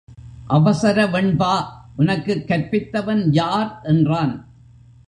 அவசர 0.47 1.05
வெண்பா 1.05 1.65
உனக்குக் 1.95 2.43
கற்பித்தவன் 2.47 3.27
யார் 3.31 3.79
என்றான். 3.83 4.45